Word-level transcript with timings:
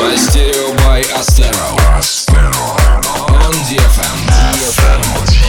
Мастерио 0.00 0.72
by 0.76 1.02
Astero. 1.12 1.76
On 3.28 3.52
DFM. 3.68 5.47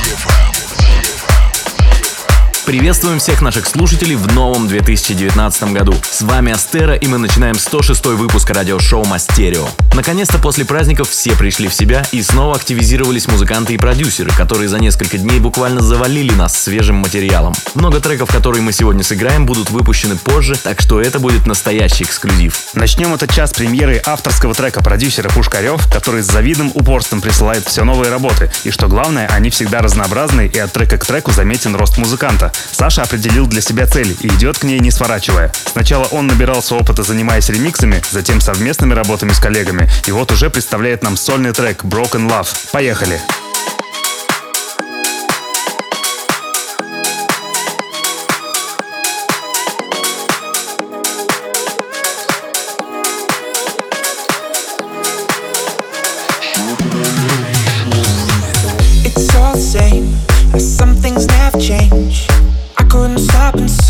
Приветствуем 2.71 3.19
всех 3.19 3.43
наших 3.43 3.67
слушателей 3.67 4.15
в 4.15 4.33
новом 4.33 4.69
2019 4.69 5.73
году. 5.73 5.93
С 6.09 6.23
вами 6.23 6.53
Астера, 6.53 6.95
и 6.95 7.09
мы 7.09 7.19
начинаем 7.19 7.57
106 7.57 8.07
выпуск 8.07 8.49
радиошоу 8.49 9.05
Мастерио. 9.07 9.67
Наконец-то 9.93 10.39
после 10.39 10.65
праздников 10.65 11.11
все 11.11 11.35
пришли 11.35 11.67
в 11.67 11.75
себя, 11.75 12.05
и 12.13 12.23
снова 12.23 12.55
активизировались 12.55 13.27
музыканты 13.27 13.75
и 13.75 13.77
продюсеры, 13.77 14.31
которые 14.31 14.69
за 14.69 14.79
несколько 14.79 15.19
дней 15.19 15.41
буквально 15.41 15.81
завалили 15.81 16.33
нас 16.33 16.57
свежим 16.57 16.95
материалом. 16.99 17.55
Много 17.75 17.99
треков, 17.99 18.31
которые 18.31 18.63
мы 18.63 18.73
сегодня 18.73 19.03
сыграем, 19.03 19.47
будут 19.47 19.71
выпущены 19.71 20.17
позже, 20.17 20.55
так 20.55 20.81
что 20.81 21.01
это 21.01 21.19
будет 21.19 21.49
настоящий 21.49 22.05
эксклюзив. 22.05 22.57
Начнем 22.75 23.13
этот 23.13 23.33
час 23.33 23.53
премьеры 23.53 24.01
авторского 24.07 24.55
трека 24.55 24.81
продюсера 24.81 25.29
Пушкарев, 25.29 25.93
который 25.93 26.23
с 26.23 26.27
завидным 26.27 26.71
упорством 26.75 27.21
присылает 27.21 27.67
все 27.67 27.83
новые 27.83 28.13
работы. 28.13 28.49
И 28.63 28.71
что 28.71 28.87
главное, 28.87 29.27
они 29.27 29.51
всегда 29.51 29.81
разнообразны, 29.81 30.47
и 30.47 30.59
от 30.61 30.73
трека 30.73 30.99
к 30.99 31.05
треку 31.05 31.33
заметен 31.33 31.75
рост 31.75 31.99
музыканта. 31.99 32.53
Саша 32.73 33.03
определил 33.03 33.47
для 33.47 33.61
себя 33.61 33.87
цель 33.87 34.17
и 34.21 34.29
идет 34.29 34.59
к 34.59 34.65
ней 34.65 34.79
не 34.81 34.91
сворачивая. 34.91 35.53
Сначала 35.73 36.05
он 36.07 36.27
набирался 36.27 36.75
опыта, 36.75 37.03
занимаясь 37.03 37.49
ремиксами, 37.49 38.03
затем 38.11 38.41
совместными 38.41 38.95
работами 38.95 39.33
с 39.33 39.39
коллегами, 39.39 39.89
и 40.07 40.13
вот 40.13 40.33
уже 40.33 40.51
представляет 40.51 41.03
нам 41.03 41.17
сольный 41.17 41.53
трек 41.53 41.85
Broken 41.85 42.29
Love. 42.29 42.49
Поехали! 42.73 43.21
It's 43.21 43.50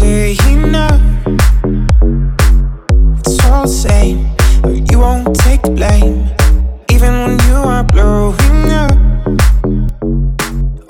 It's 0.03 0.41
all 3.45 3.62
the 3.62 3.69
same, 3.69 4.31
but 4.62 4.91
you 4.91 4.98
won't 4.98 5.37
take 5.37 5.61
the 5.61 5.73
blame, 5.73 6.27
even 6.91 7.12
when 7.20 7.39
you 7.47 7.56
are 7.56 7.84
blowing 7.84 8.71
up. 8.71 8.93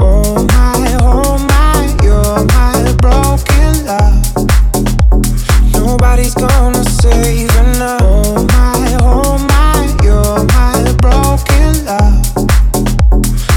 Oh 0.00 0.46
my, 0.46 0.96
oh 1.02 1.38
my, 1.50 1.88
you're 2.04 2.44
my 2.54 2.94
broken 3.02 3.84
love. 3.84 4.22
Nobody's 5.72 6.34
gonna 6.34 6.84
save 6.84 7.50
enough. 7.56 8.02
Oh 8.02 8.46
my, 8.46 8.96
oh 9.02 9.38
my, 9.50 9.88
you're 10.04 10.44
my 10.54 10.92
broken 11.02 11.84
love. 11.84 12.24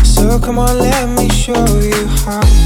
So 0.04 0.40
come 0.40 0.58
on, 0.58 0.80
let 0.80 1.08
me 1.10 1.30
show 1.30 1.64
you 1.80 2.08
how. 2.26 2.63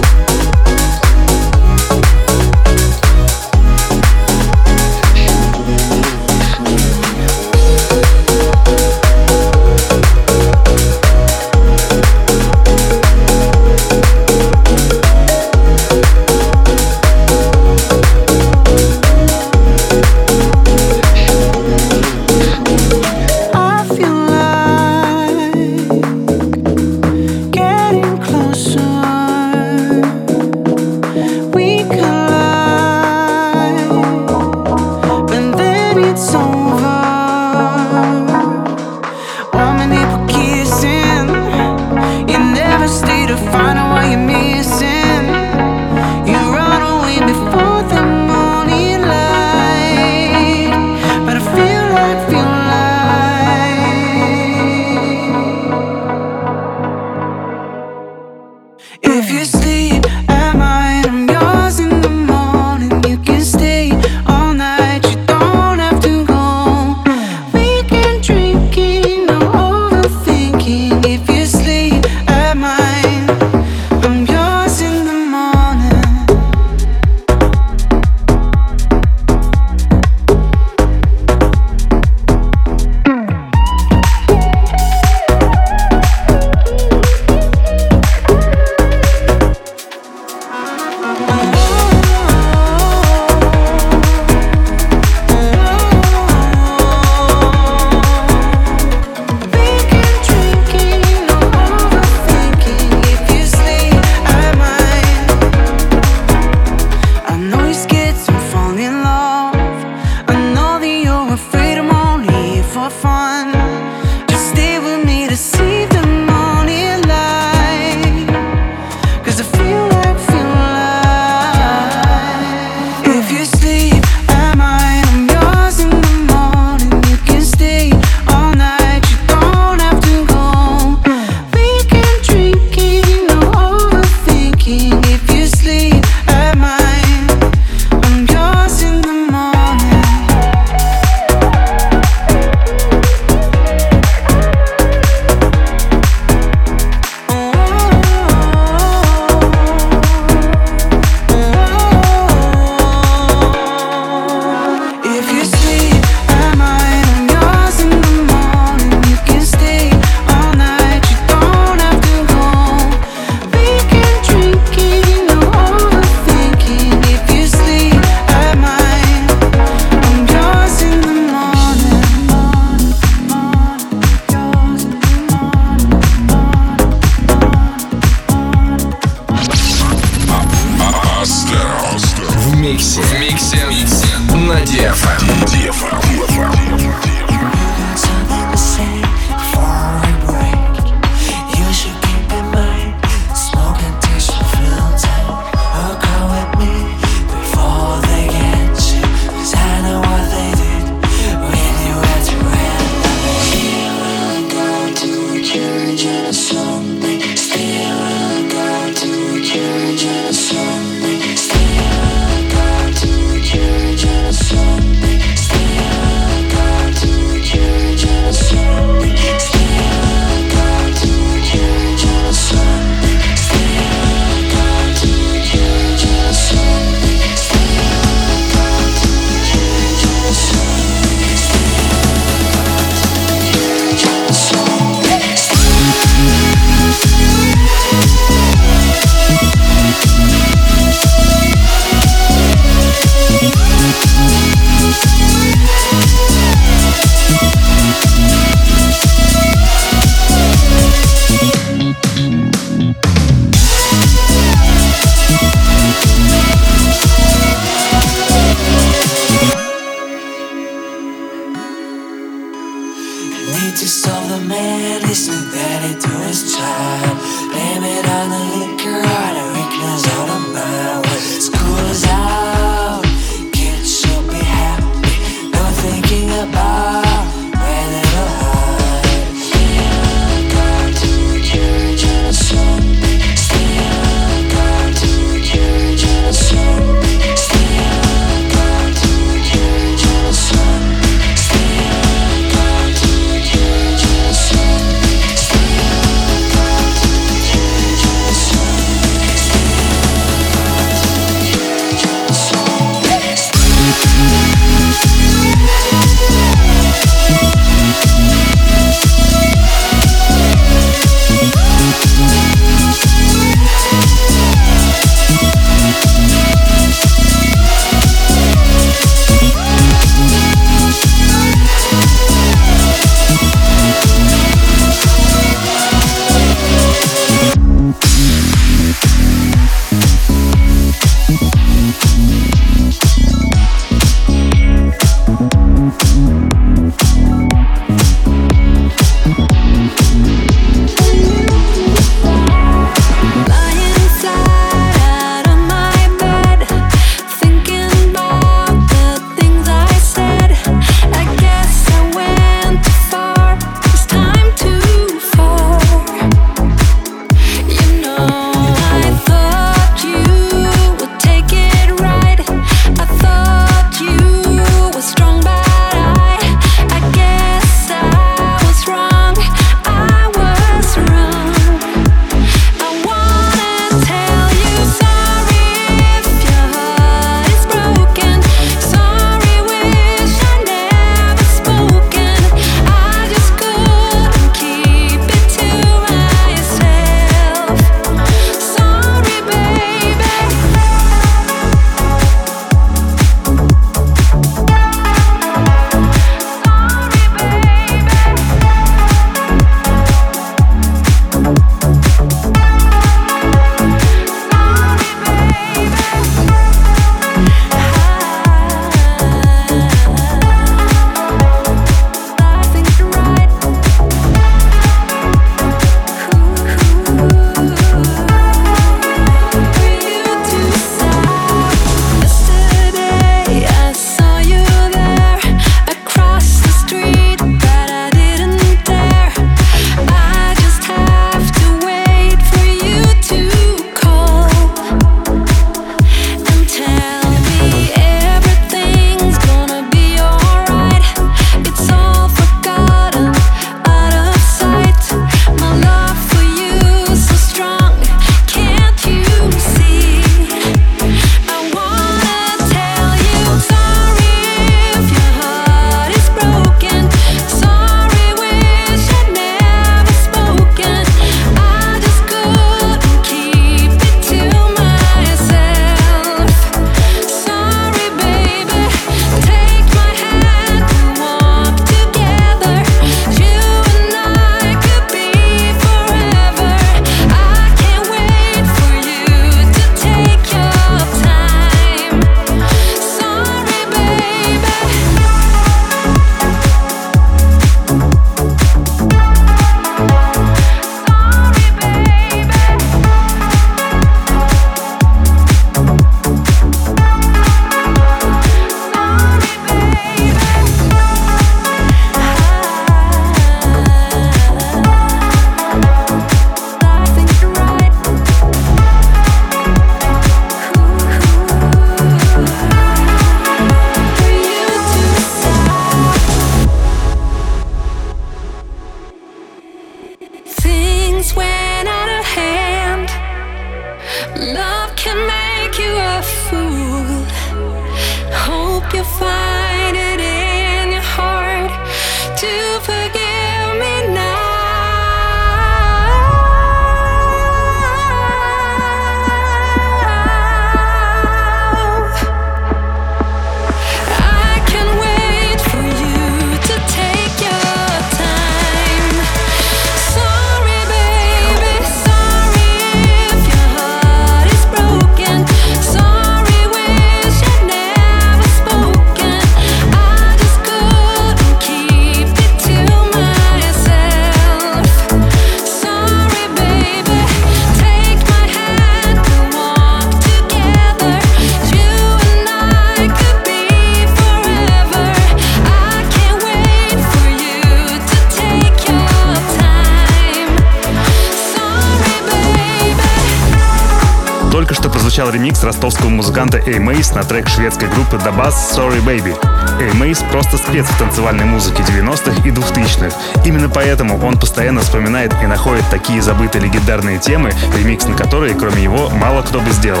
Прозвучал 584.88 585.30
ремикс 585.30 585.62
ростовского 585.62 586.08
музыканта 586.08 586.58
A 586.58 586.78
Mace 586.78 587.14
на 587.14 587.22
трек 587.22 587.48
шведской 587.48 587.88
группы 587.88 588.16
The 588.16 588.34
Bass 588.34 588.54
Sorry 588.74 589.04
Baby. 589.04 589.36
A 589.80 589.90
Mace 589.94 590.26
просто 590.30 590.56
спец 590.56 590.86
в 590.86 590.98
танцевальной 590.98 591.44
музыке 591.44 591.82
90-х 591.82 592.48
и 592.48 592.50
2000-х. 592.50 593.14
Именно 593.44 593.68
поэтому 593.68 594.18
он 594.24 594.38
постоянно 594.38 594.80
вспоминает 594.80 595.34
и 595.42 595.46
находит 595.46 595.84
такие 595.90 596.22
забытые 596.22 596.62
легендарные 596.62 597.18
темы, 597.18 597.52
ремикс 597.76 598.06
на 598.06 598.16
которые, 598.16 598.54
кроме 598.54 598.82
его, 598.82 599.10
мало 599.10 599.42
кто 599.42 599.60
бы 599.60 599.70
сделал. 599.72 600.00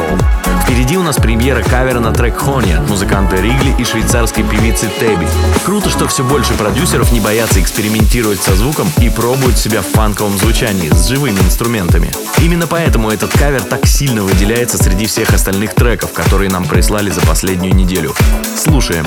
Впереди 0.64 0.96
у 0.96 1.02
нас 1.02 1.16
премьера 1.16 1.62
кавера 1.62 2.00
на 2.00 2.12
трек 2.12 2.38
Хония 2.38 2.80
музыканта 2.80 3.36
Ригли 3.36 3.74
и 3.78 3.84
швейцарской 3.84 4.44
певицы 4.44 4.88
Теби. 4.98 5.26
Круто, 5.64 5.90
что 5.90 6.08
все 6.08 6.24
больше 6.24 6.54
продюсеров 6.54 7.12
не 7.12 7.20
боятся 7.20 7.60
экспериментировать 7.60 8.42
со 8.42 8.54
звуком 8.54 8.88
и 8.98 9.10
пробуют 9.10 9.58
себя 9.58 9.82
в 9.82 9.86
фанковом 9.86 10.38
звучании 10.38 10.88
с 10.90 11.08
живыми 11.08 11.38
инструментами. 11.40 12.10
Именно 12.38 12.66
поэтому 12.66 13.10
этот 13.10 13.32
кавер 13.32 13.62
так 13.62 13.86
сильно 13.86 14.22
выделяется 14.54 14.78
среди 14.78 15.06
всех 15.06 15.34
остальных 15.34 15.74
треков, 15.74 16.12
которые 16.12 16.48
нам 16.48 16.64
прислали 16.64 17.10
за 17.10 17.20
последнюю 17.22 17.74
неделю. 17.74 18.14
Слушаем. 18.56 19.04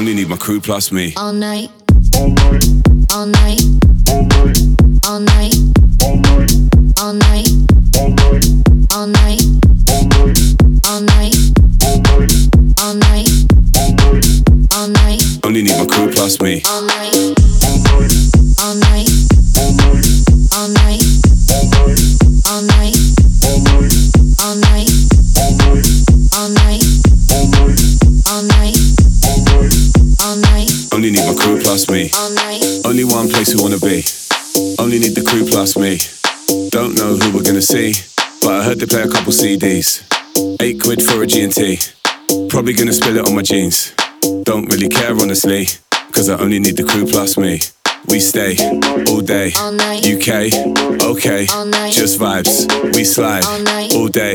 Only 0.00 0.14
need 0.14 0.30
my 0.30 0.36
crew 0.38 0.62
plus 0.62 0.90
me. 0.90 1.12
All 1.14 1.30
night. 1.30 1.70
All 2.16 2.30
night. 2.30 2.64
All 3.12 3.26
night. 3.26 3.60
All 5.04 5.20
night. 5.20 5.54
All 5.92 5.92
night. 6.08 6.98
All 6.98 7.12
night. 7.12 7.44
All 8.94 9.06
night. 9.06 9.36
All 12.80 12.94
night. 12.94 13.28
All 14.72 14.88
night. 14.88 15.22
Only 15.44 15.60
need 15.62 15.76
my 15.76 15.84
crew 15.84 16.10
plus 16.10 16.40
me. 16.40 16.62
All 16.66 16.80
night. 16.80 17.14
All 17.62 17.78
night. 18.74 19.06
All 19.06 19.09
plus 31.70 31.88
me. 31.88 32.10
Only 32.84 33.04
one 33.04 33.28
place 33.28 33.54
we 33.54 33.62
wanna 33.62 33.78
be. 33.78 34.02
Only 34.82 34.98
need 34.98 35.14
the 35.14 35.22
crew 35.22 35.46
plus 35.46 35.76
me. 35.78 36.00
Don't 36.70 36.96
know 36.98 37.14
who 37.14 37.30
we're 37.30 37.44
gonna 37.44 37.62
see, 37.62 37.94
but 38.42 38.54
I 38.58 38.64
heard 38.64 38.80
they 38.80 38.86
play 38.86 39.02
a 39.02 39.08
couple 39.08 39.32
CDs. 39.32 40.02
Eight 40.60 40.82
quid 40.82 41.00
for 41.00 41.22
a 41.22 41.26
G&T. 41.28 41.78
Probably 42.48 42.72
gonna 42.72 42.92
spill 42.92 43.16
it 43.18 43.24
on 43.24 43.36
my 43.36 43.42
jeans. 43.42 43.94
Don't 44.42 44.66
really 44.72 44.88
care 44.88 45.14
honestly, 45.14 45.68
cause 46.10 46.28
I 46.28 46.40
only 46.40 46.58
need 46.58 46.76
the 46.76 46.82
crew 46.82 47.06
plus 47.06 47.38
me. 47.38 47.60
We 48.08 48.18
stay 48.18 48.56
all 49.06 49.20
day. 49.20 49.52
UK, 49.54 50.50
okay, 51.12 51.46
just 51.92 52.18
vibes. 52.18 52.66
We 52.96 53.04
slide 53.04 53.44
all 53.94 54.08
day, 54.08 54.34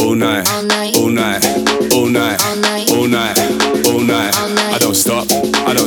all 0.00 0.14
night, 0.14 0.48
All 0.48 0.62
night. 0.62 0.96
all 0.96 1.10
night, 1.10 1.44
all 1.92 2.06
night, 2.08 2.90
All 2.90 3.06
night. 3.06 3.49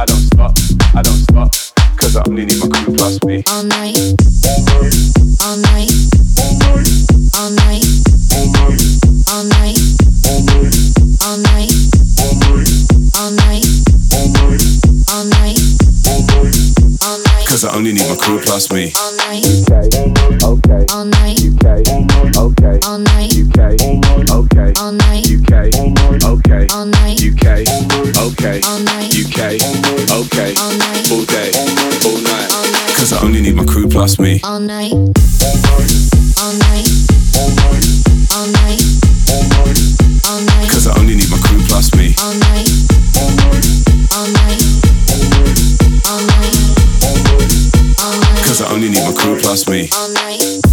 I 0.00 0.06
don't 0.06 0.16
stop, 0.16 0.52
I 0.94 1.02
don't 1.02 1.12
stop, 1.12 1.52
cause 1.98 2.16
I 2.16 2.22
only 2.26 2.46
need 2.46 2.58
my 2.58 2.68
crew 2.80 2.94
plus 2.96 3.22
me. 3.22 3.44
All 3.48 3.62
night. 3.64 3.98
All 4.46 4.64
night. 4.64 4.96
All 5.44 5.58
night. 5.60 5.92
All 7.36 7.50
night. 7.50 7.84
All 8.32 9.44
night. 9.44 9.76
All 10.16 10.40
night. 10.56 10.80
All 11.20 11.79
Cause 17.50 17.64
I 17.64 17.74
only 17.74 17.92
need 17.92 18.08
my 18.08 18.14
crew 18.14 18.38
plus 18.38 18.70
me. 18.70 18.92
All 18.96 19.10
night. 19.16 19.42
UK, 19.42 19.90
okay, 20.38 20.86
All 20.94 21.04
night. 21.04 21.42
UK, 21.42 21.82
okay, 22.38 22.78
All 22.86 22.98
night. 23.02 23.34
UK, 23.34 23.58
okay, 24.30 24.70
All 24.78 24.94
night. 24.94 25.26
UK, 25.26 25.74
okay, 26.30 26.68
All 26.70 26.86
night. 26.86 27.18
UK, 27.18 27.66
okay, 28.22 28.60
All 28.62 28.78
night. 28.86 29.10
UK, 29.10 29.58
okay, 30.14 30.54
All 30.54 30.70
night. 30.78 31.10
all 31.10 31.24
day, 31.26 31.50
all 32.06 32.22
night. 32.22 32.94
Cause 32.94 33.12
I 33.12 33.20
only 33.24 33.42
need 33.42 33.56
my 33.56 33.64
crew 33.64 33.88
plus 33.88 34.20
me. 34.20 34.40
All 34.44 34.60
night. 34.60 34.92
All 34.92 35.10
night. 36.54 36.86
All 38.30 38.46
night. 38.46 38.80
All 40.30 40.40
night. 40.46 40.70
Cause 40.70 40.86
I 40.86 40.96
only 41.00 41.16
need 41.16 41.28
my 41.30 41.38
crew 41.38 41.58
plus 41.66 41.92
me. 41.96 42.14
All 42.22 42.32
night. 42.32 42.49
Only 48.70 48.88
need 48.88 49.02
my 49.04 49.12
crew 49.12 49.36
plus 49.38 49.68
me. 49.68 49.88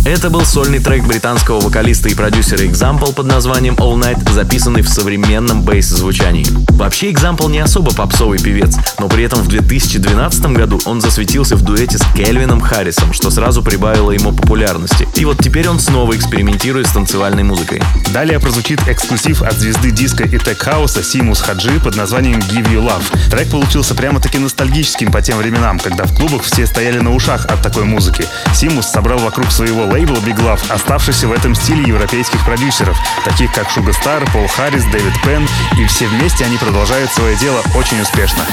Это 0.08 0.30
был 0.30 0.46
сольный 0.46 0.80
трек 0.80 1.04
британского 1.04 1.60
вокалиста 1.60 2.08
и 2.08 2.14
продюсера 2.14 2.64
Example 2.64 3.14
под 3.14 3.26
названием 3.26 3.74
All 3.74 4.00
Night, 4.00 4.32
записанный 4.32 4.82
в 4.82 4.88
современном 4.88 5.64
бейс-звучании. 5.64 6.48
Вообще 6.78 7.12
Example 7.12 7.52
не 7.52 7.60
особо 7.60 7.94
попсовый 7.94 8.40
певец, 8.40 8.78
но 9.00 9.10
при 9.10 9.26
этом 9.26 9.42
в 9.42 9.50
2012 9.50 10.46
году 10.54 10.80
он 10.86 11.02
засветился 11.02 11.58
в 11.58 11.62
дуэте 11.62 11.98
с 11.98 12.06
Кельвином 12.16 12.62
Харрисом, 12.62 13.12
что 13.12 13.30
сразу 13.30 13.62
прибавило 13.62 14.12
ему 14.12 14.32
популярности. 14.32 15.06
И 15.16 15.26
вот 15.26 15.40
теперь 15.40 15.68
он 15.68 15.78
снова 15.78 16.16
экспериментирует 16.16 16.88
с 16.88 16.94
танцевальной 16.94 17.44
музыкой. 17.44 17.82
Далее 18.14 18.40
прозвучит 18.40 18.80
эксклюзив 18.88 19.42
от 19.42 19.56
звезды 19.56 19.92
диска 19.92 20.24
и 20.24 20.38
тег-хауса 20.38 21.04
Симус 21.04 21.42
Хаджи 21.42 21.82
под 21.82 21.98
названием 21.98 22.40
Give 22.40 22.72
You 22.72 22.82
Love. 22.82 23.30
Трек 23.30 23.50
получился 23.50 23.94
прямо-таки 23.94 24.38
ностальгическим 24.38 25.12
по 25.12 25.22
тем 25.22 25.38
временам, 25.38 25.80
когда 25.80 26.06
в 26.06 26.16
клубах 26.16 26.44
все 26.44 26.66
стояли 26.66 27.00
на 27.00 27.14
ушах 27.14 27.46
от 27.48 27.62
такой 27.62 27.84
музыки. 27.84 28.26
Симус 28.54 28.88
собрал 28.88 29.20
вокруг 29.20 29.52
своего 29.52 29.86
лейбл 29.98 30.14
Big 30.18 30.38
Love, 30.38 30.72
оставшийся 30.72 31.28
в 31.28 31.32
этом 31.32 31.56
стиле 31.56 31.82
европейских 31.82 32.46
продюсеров, 32.46 32.96
таких 33.26 33.52
как 33.52 33.68
Шуга 33.72 33.94
Стар, 33.94 34.24
Пол 34.32 34.48
Харрис, 34.48 34.84
Дэвид 34.86 35.20
Пен, 35.24 35.48
и 35.76 35.86
все 35.86 36.06
вместе 36.08 36.46
они 36.46 36.58
продолжают 36.58 37.12
свое 37.12 37.36
дело 37.36 37.64
очень 37.74 38.00
успешно. 38.00 38.44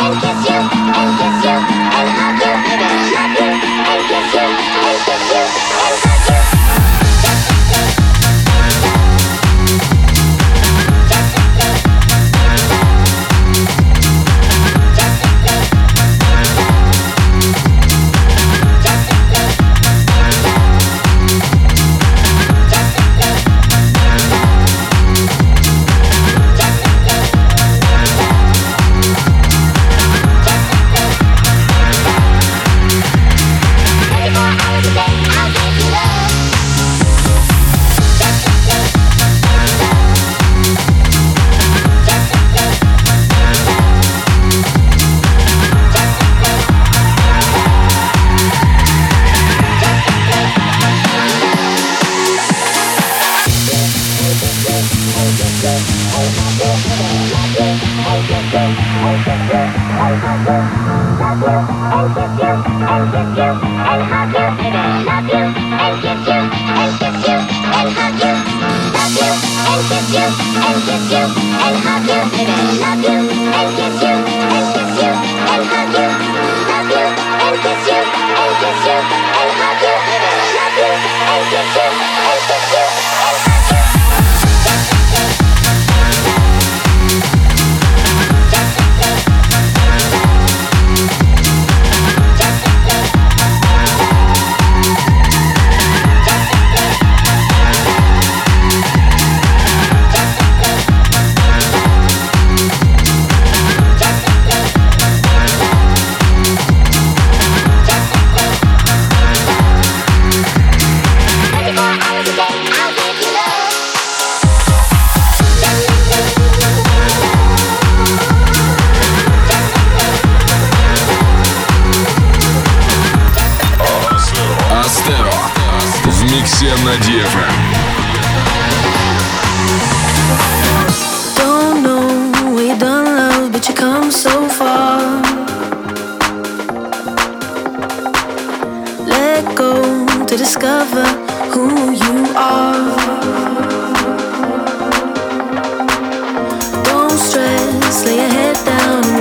And 0.00 0.20
kiss 0.22 0.48
you, 0.48 0.56
and 0.94 1.18
kiss 1.18 1.22
you. 1.22 1.27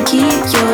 Keep 0.09 0.53
your 0.53 0.66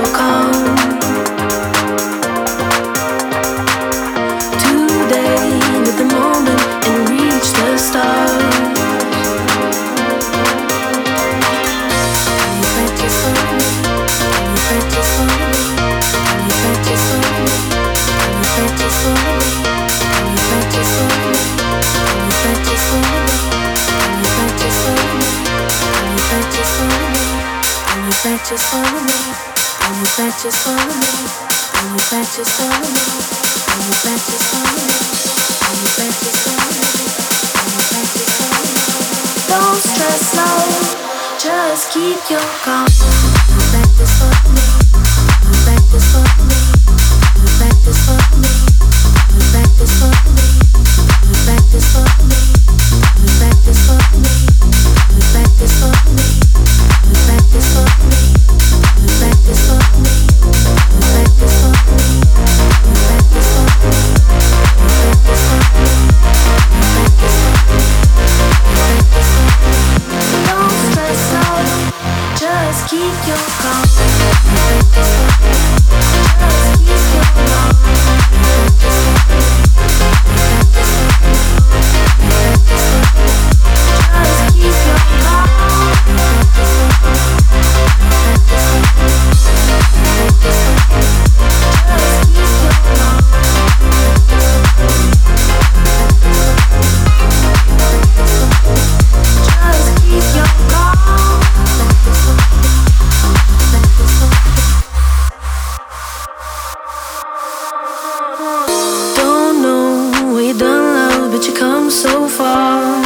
come 111.84 111.92
so 111.92 112.28
far. 112.30 113.02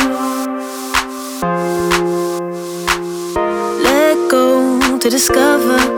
Let 3.82 4.30
go 4.30 5.00
to 5.00 5.10
discover. 5.10 5.97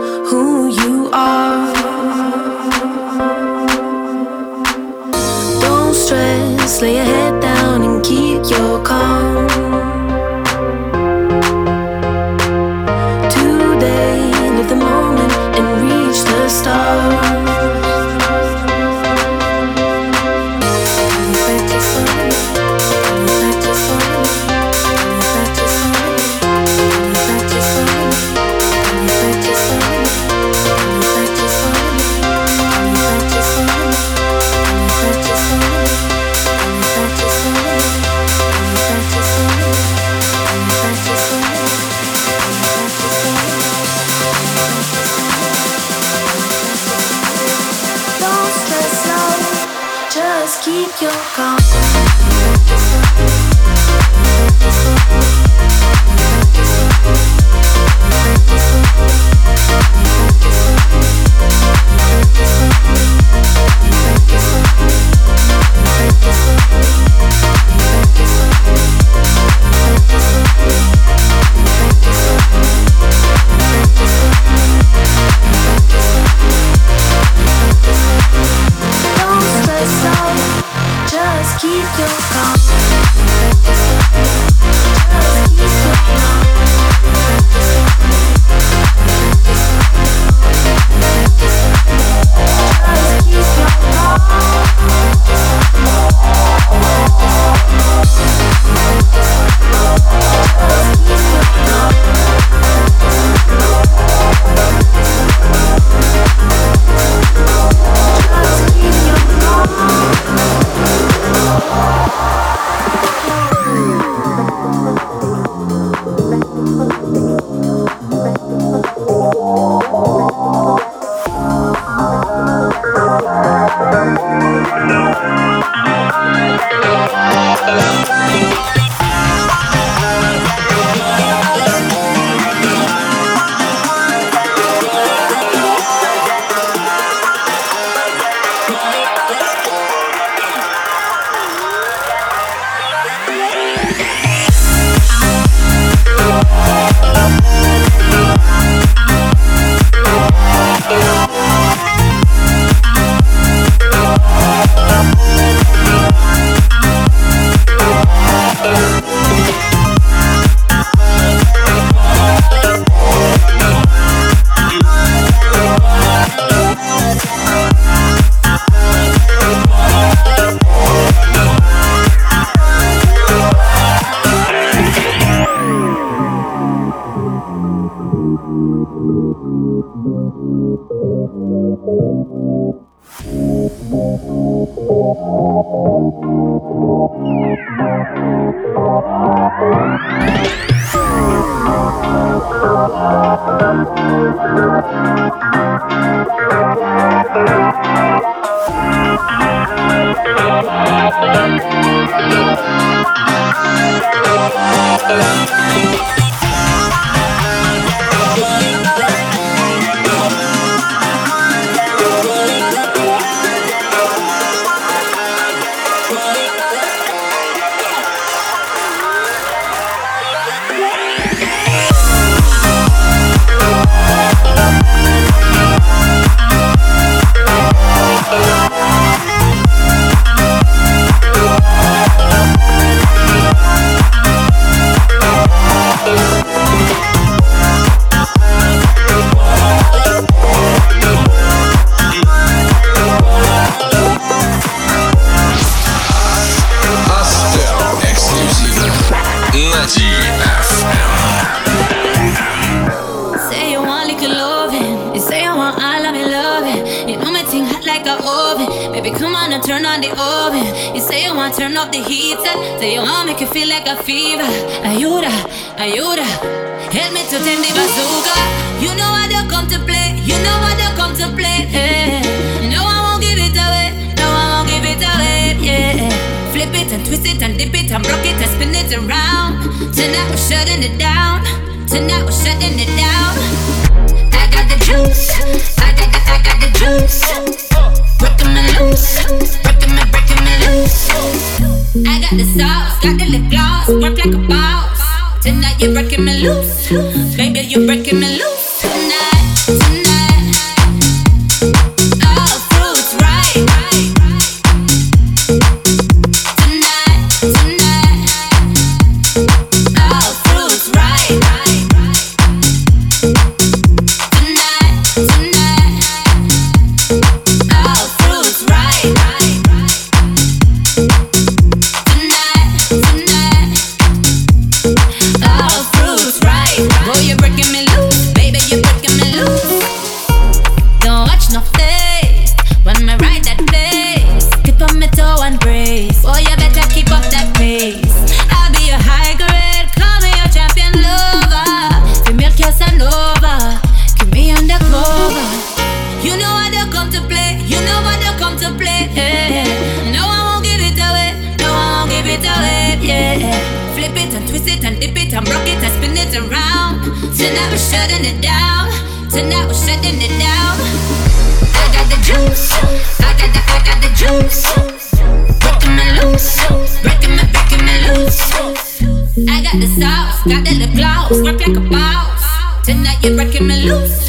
Loose. 296.40 297.09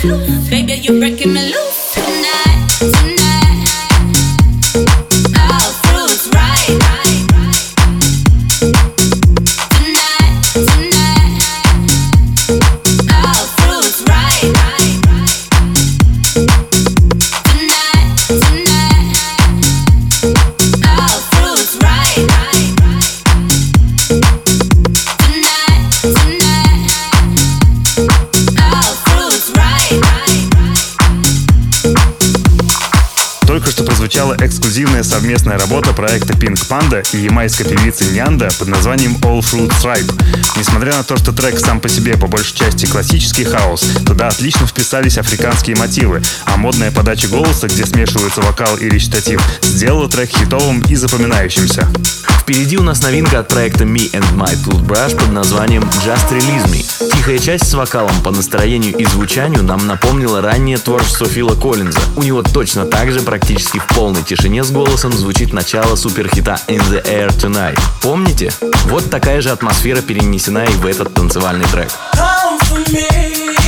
Baby, 0.02 0.82
you're 0.82 0.98
breaking 0.98 1.36
совместная 35.32 35.58
работа 35.58 35.94
проекта 35.94 36.34
Pink 36.34 36.68
Panda 36.68 37.08
и 37.14 37.24
ямайской 37.24 37.66
певицы 37.66 38.04
Нянда 38.04 38.50
под 38.60 38.68
названием 38.68 39.16
All 39.22 39.40
Fruits 39.40 39.82
Ripe. 39.82 40.12
Несмотря 40.58 40.98
на 40.98 41.06
то, 41.06 41.16
что 41.16 41.32
трек 41.32 41.58
сам 41.58 41.80
по 41.80 41.88
себе 41.88 42.18
по 42.18 42.28
большей 42.28 42.58
части 42.58 42.86
классический 42.86 43.46
хаос, 43.46 43.82
туда 44.06 44.28
отлично 44.28 44.68
вписались 44.68 45.18
африканские 45.18 45.78
мотивы, 45.78 46.22
а 46.44 46.58
модная 46.58 46.92
подача 46.92 47.30
голоса, 47.30 47.68
где 47.68 47.86
смешиваются 47.86 48.42
вокал 48.42 48.76
и 48.76 48.90
речитатив, 48.90 49.42
сделала 49.62 50.10
трек 50.10 50.32
хитовым 50.32 50.82
и 50.90 50.96
запоминающимся. 50.96 51.88
Впереди 52.52 52.76
у 52.76 52.84
нас 52.84 53.02
новинка 53.02 53.40
от 53.40 53.48
проекта 53.48 53.86
Me 53.86 54.12
and 54.12 54.30
My 54.36 54.54
Toothbrush 54.66 55.18
под 55.18 55.32
названием 55.32 55.84
Just 56.06 56.30
Release 56.32 56.68
Me. 56.68 57.10
Тихая 57.14 57.40
часть 57.40 57.70
с 57.70 57.74
вокалом 57.74 58.12
по 58.26 58.32
настроению 58.32 58.94
и 58.98 59.06
звучанию 59.06 59.64
нам 59.64 59.88
напомнила 59.88 60.42
раннее 60.42 60.78
творчество 60.78 61.26
Фила 61.28 61.56
Коллинза. 61.56 62.02
У 62.18 62.24
него 62.24 62.44
точно 62.44 62.84
так 62.84 63.10
же 63.14 63.22
практически 63.22 63.80
в 63.80 63.88
полной 63.96 64.24
тишине 64.24 64.66
с 64.66 64.70
голосом 64.70 65.14
звучит 65.14 65.54
начало 65.54 65.96
суперхита 65.96 66.60
In 66.68 66.82
the 66.90 67.02
Air 67.06 67.30
Tonight. 67.30 67.80
Помните? 68.02 68.52
Вот 68.88 69.10
такая 69.10 69.40
же 69.40 69.52
атмосфера 69.52 70.02
перенесена 70.02 70.66
и 70.66 70.74
в 70.74 70.86
этот 70.86 71.14
танцевальный 71.14 71.68
трек. 71.68 71.88
Come 72.14 72.60
for 72.64 72.86
me, 72.92 73.61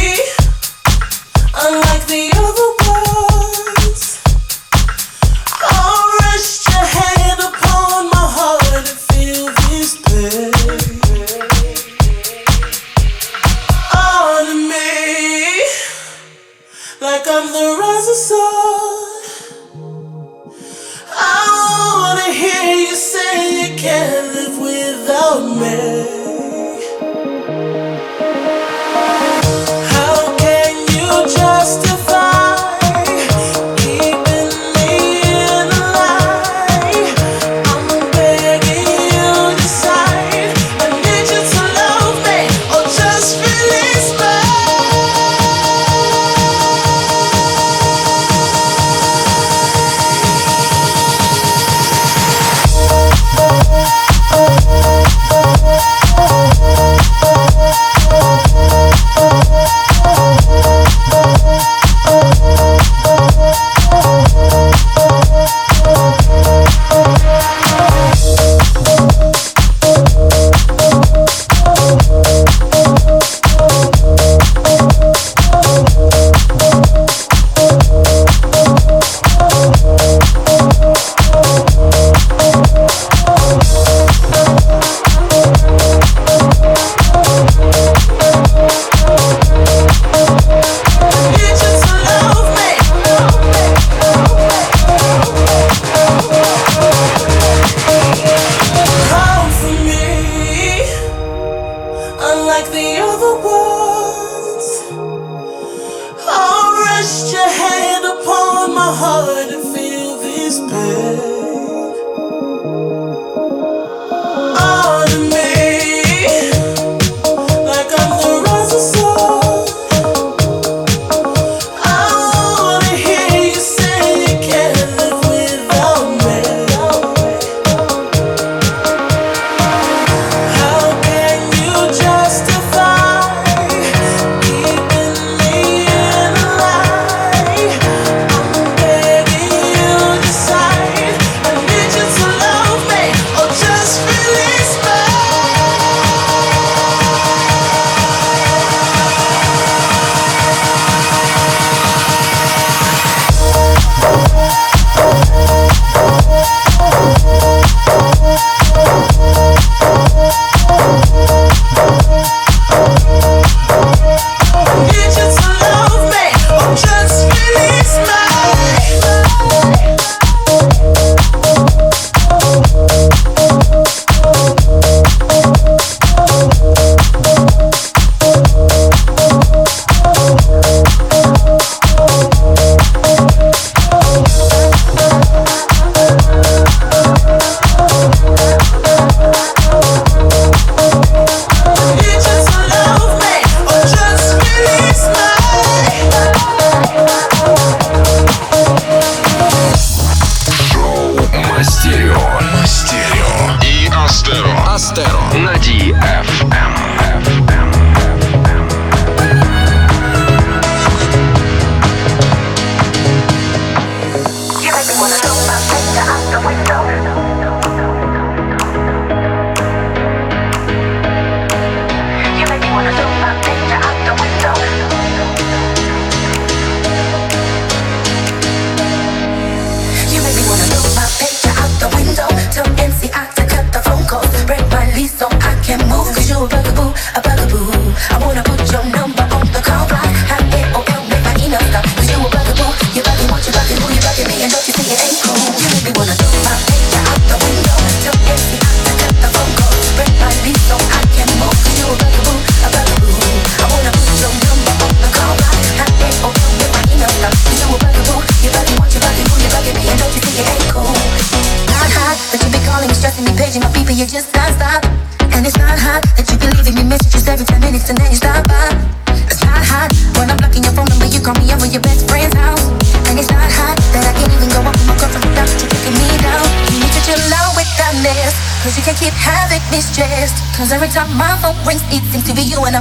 upon 109.04 109.73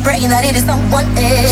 vibrating 0.03 0.29
that 0.31 0.45
it 0.45 0.57
is 0.57 0.65
someone 0.65 1.07
else. 1.17 1.19
Eh. 1.19 1.52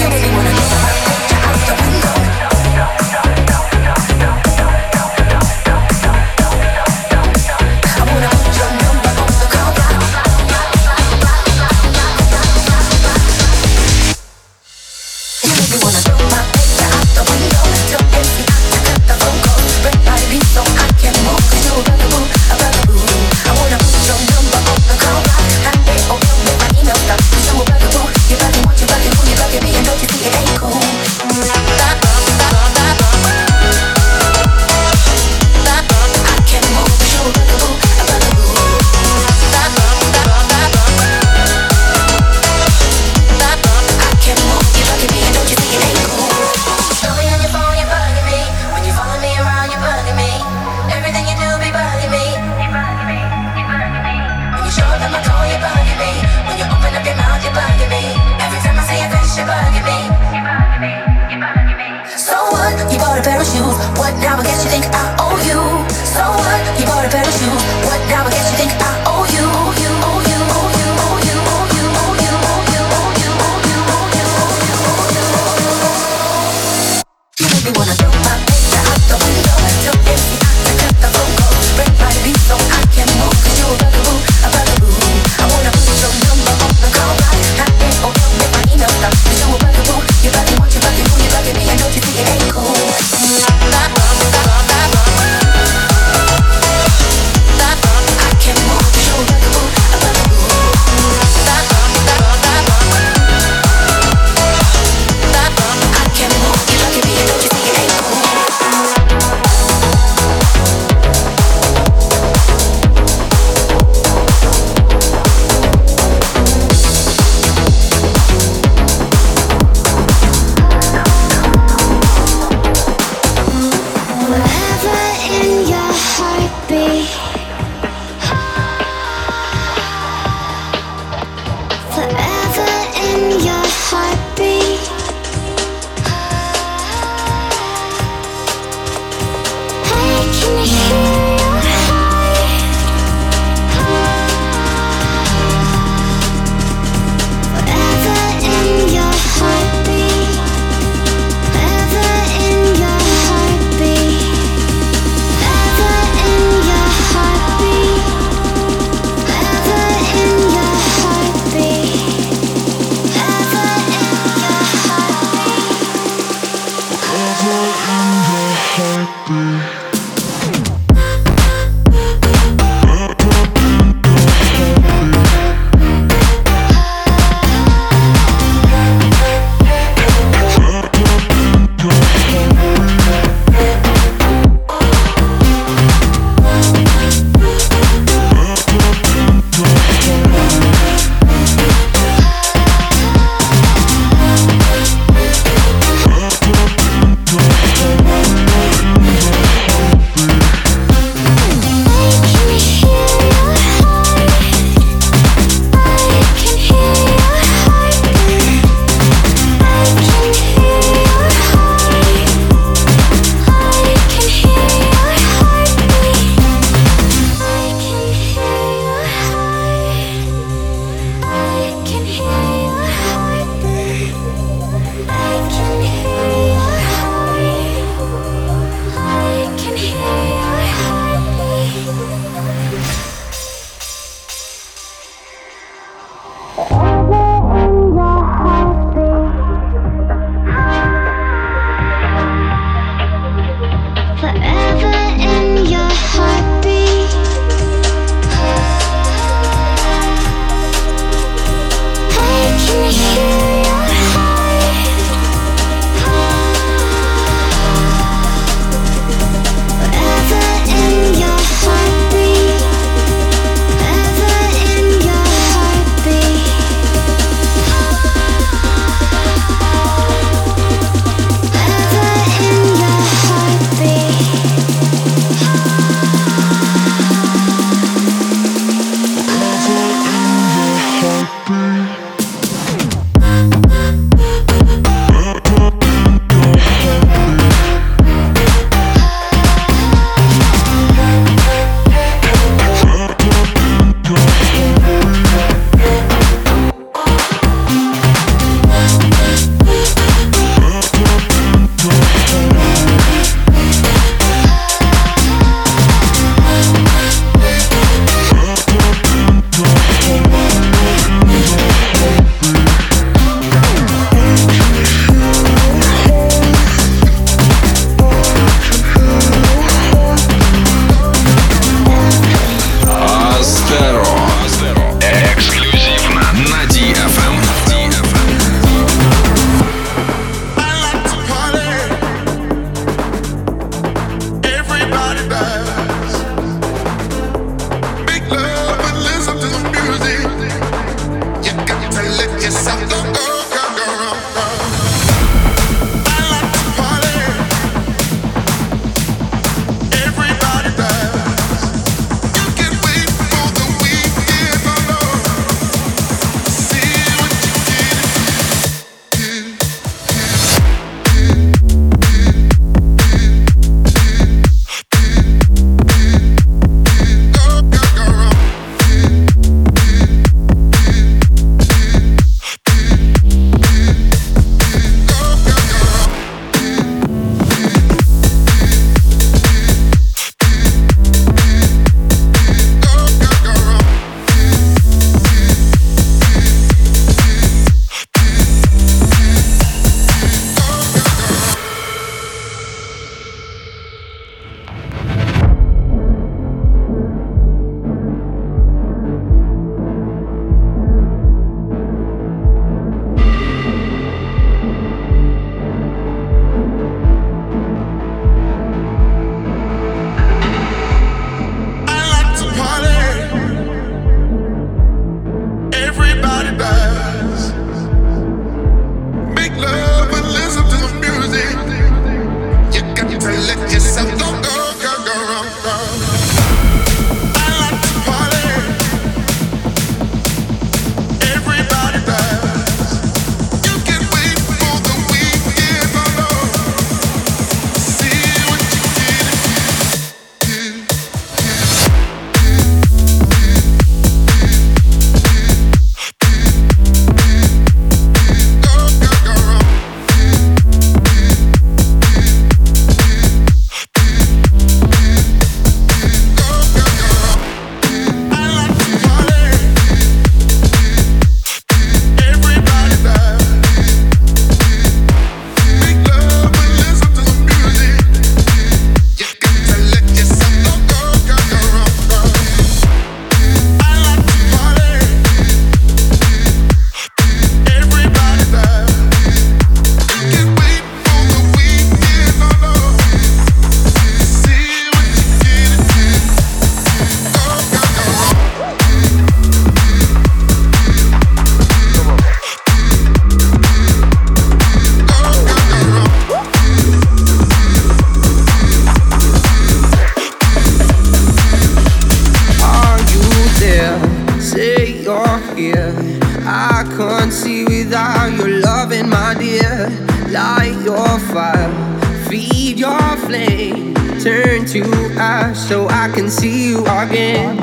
I 516.11 516.12
can 516.12 516.28
see 516.28 516.70
you 516.70 516.80
again. 516.86 517.56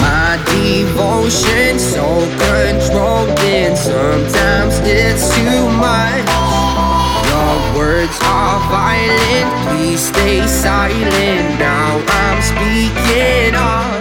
My 0.00 0.40
devotion 0.48 1.78
so 1.78 2.24
controlling, 2.40 3.76
sometimes 3.76 4.80
it's 4.84 5.28
too 5.36 5.68
much. 5.76 6.24
Your 7.28 7.76
words 7.76 8.16
are 8.24 8.60
violent, 8.72 9.50
please 9.68 10.00
stay 10.00 10.46
silent. 10.46 11.60
Now 11.60 12.00
I'm 12.00 12.40
speaking 12.40 13.54
up. 13.54 14.00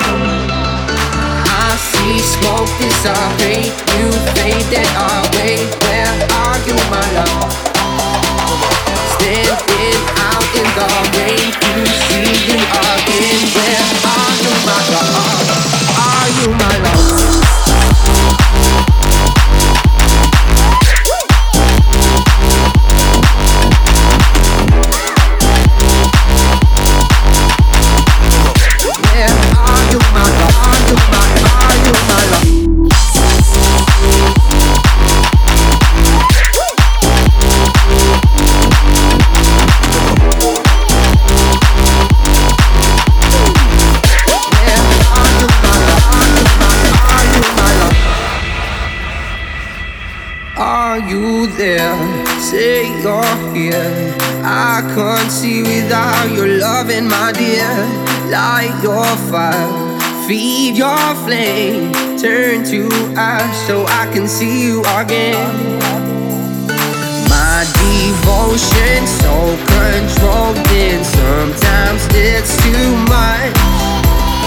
I 1.51 1.75
see 1.75 2.19
smoke 2.23 2.71
dissipate, 2.79 3.75
you 3.91 4.07
faded 4.39 4.87
away. 4.95 5.67
Where 5.83 6.15
are 6.31 6.57
you, 6.65 6.75
my 6.89 7.11
love? 7.11 7.48
Feed 60.29 60.77
your 60.77 61.15
flame, 61.25 61.91
turn 62.21 62.63
to 62.63 62.87
ash 63.17 63.57
so 63.65 63.83
I 63.87 64.05
can 64.13 64.27
see 64.27 64.61
you 64.61 64.81
again. 65.01 65.49
My 67.25 67.65
devotion 67.81 69.07
so 69.09 69.57
controlling, 69.73 71.01
sometimes 71.01 72.05
it's 72.13 72.53
too 72.61 72.93
much. 73.09 73.57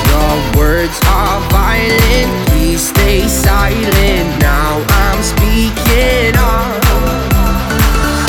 Your 0.06 0.34
words 0.56 0.96
are 1.18 1.42
violent, 1.50 2.30
please 2.50 2.86
stay 2.94 3.26
silent. 3.26 4.28
Now 4.38 4.86
I'm 5.02 5.20
speaking 5.20 6.38
up. 6.38 6.78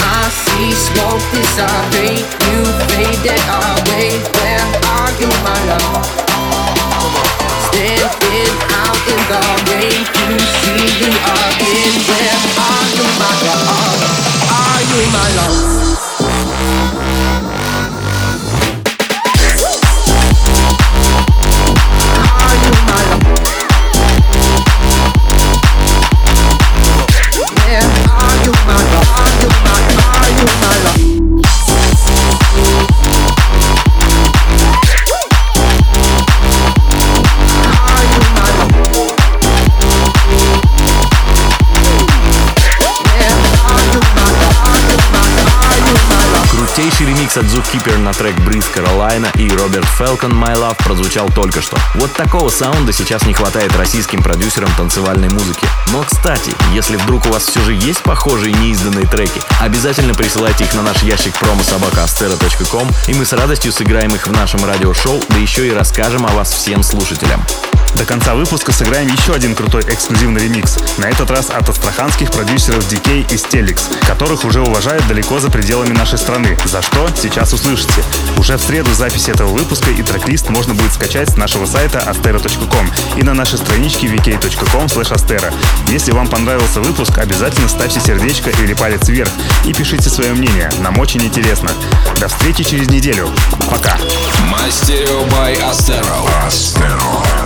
I 0.10 0.26
see 0.42 0.74
smoke 0.74 1.22
dissipate, 1.30 2.26
you 2.50 2.66
faded 2.90 3.46
away. 3.62 4.10
Where 4.42 4.66
are 4.98 5.12
you, 5.22 5.30
my 5.46 5.78
love? 5.78 6.23
You, 12.94 13.10
my 13.20 13.38
love? 13.46 13.94
Are 14.50 14.82
you 14.82 15.02
my 15.12 15.30
love? 15.36 16.13
Ремикс 47.34 47.38
от 47.38 47.46
Zookeeper 47.46 47.98
на 47.98 48.14
трек 48.14 48.36
Бриз 48.42 48.66
Каролайна 48.68 49.28
и 49.36 49.50
Роберт 49.50 49.88
Фелкон 49.98 50.32
My 50.32 50.56
Love 50.56 50.78
прозвучал 50.84 51.30
только 51.30 51.62
что. 51.62 51.78
Вот 51.96 52.12
такого 52.14 52.50
саунда 52.50 52.92
сейчас 52.92 53.26
не 53.26 53.34
хватает 53.34 53.76
российским 53.76 54.22
продюсерам 54.22 54.70
танцевальной 54.76 55.30
музыки. 55.30 55.66
Но, 55.92 56.04
кстати, 56.04 56.52
если 56.74 56.96
вдруг 56.96 57.26
у 57.26 57.30
вас 57.30 57.46
все 57.46 57.62
же 57.62 57.74
есть 57.74 58.02
похожие 58.02 58.54
неизданные 58.54 59.08
треки, 59.08 59.42
обязательно 59.60 60.14
присылайте 60.14 60.66
их 60.66 60.74
на 60.74 60.84
наш 60.84 61.04
ящик 61.04 61.34
промо-собака.astera.com 61.40 62.90
и 63.08 63.14
мы 63.14 63.26
с 63.26 63.34
радостью 63.34 63.72
сыграем 63.72 64.14
их 64.16 64.28
в 64.28 64.32
нашем 64.32 64.64
радиошоу, 64.66 65.22
да 65.30 65.38
еще 65.38 65.68
и 65.68 65.74
расскажем 65.74 66.26
о 66.26 66.32
вас 66.32 66.52
всем 66.52 66.84
слушателям. 66.84 67.44
До 67.96 68.06
конца 68.06 68.34
выпуска 68.34 68.72
сыграем 68.72 69.08
еще 69.08 69.34
один 69.34 69.56
крутой 69.56 69.84
эксклюзивный 69.84 70.42
ремикс. 70.42 70.78
На 70.98 71.06
этот 71.06 71.30
раз 71.30 71.50
от 71.50 71.70
астраханских 71.70 72.32
продюсеров 72.32 72.92
DK 72.92 73.32
и 73.32 73.36
Stelix, 73.36 73.82
которых 74.06 74.46
уже 74.46 74.62
уважают 74.62 75.08
далеко 75.08 75.40
за 75.40 75.50
пределами 75.50 75.94
нашей 75.94 76.18
страны. 76.18 76.58
За 76.66 76.82
что? 76.82 77.10
Сейчас 77.16 77.54
услышите. 77.54 78.04
Уже 78.38 78.58
в 78.58 78.62
среду 78.62 78.94
запись 78.94 79.30
этого 79.30 79.50
выпуска 79.50 79.92
и 79.92 80.02
трек-лист 80.02 80.50
можно 80.50 80.74
будет 80.74 80.94
скачать 80.94 81.30
с 81.30 81.38
нашего 81.38 81.66
сайта 81.66 82.00
astera.com 82.00 82.92
и 83.16 83.24
на 83.24 83.34
нашей 83.34 83.58
страничке 83.58 84.08
vk.com. 84.08 84.88
Если 85.88 86.12
вам 86.12 86.28
понравился 86.28 86.82
выпуск, 86.82 87.18
обязательно 87.18 87.68
ставьте 87.68 88.00
сердечко 88.00 88.50
или 88.50 88.74
палец 88.74 89.08
вверх 89.08 89.32
и 89.66 89.74
пишите 89.74 90.10
свое 90.10 90.34
мнение. 90.34 90.72
Нам 90.80 91.00
очень 91.00 91.24
интересно. 91.24 91.72
До 92.20 92.28
встречи 92.28 92.64
через 92.64 92.88
неделю. 92.90 93.30
Пока. 93.70 93.98
Stereo 94.74 95.30
by 95.30 95.54
Astero. 95.70 97.43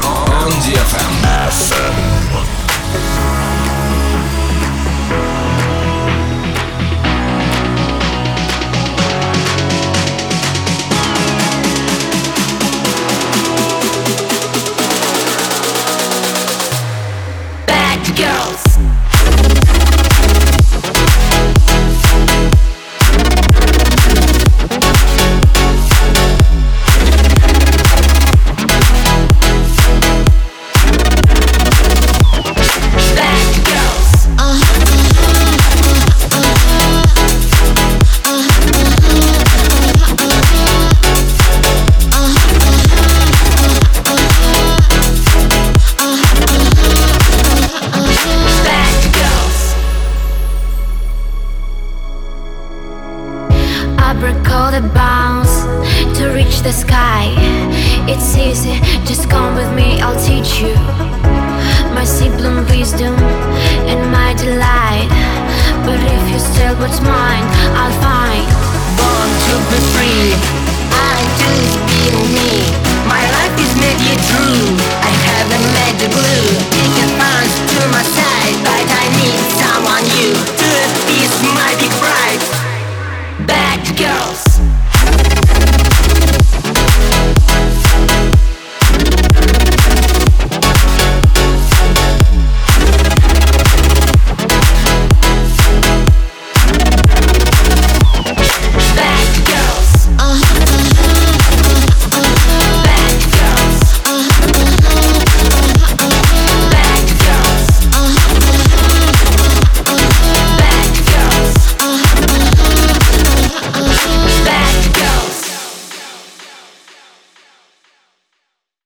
on 0.48 0.54
DFM. 0.62 1.14
FM. 1.50 3.37